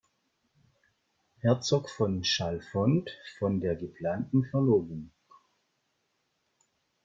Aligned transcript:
Herzog 1.41 1.91
von 1.91 2.23
Chalfont, 2.23 3.11
von 3.37 3.59
der 3.59 3.75
geplanten 3.75 4.45
Verlobung. 4.45 5.11